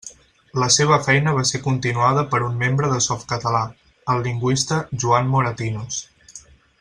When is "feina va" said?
1.07-1.43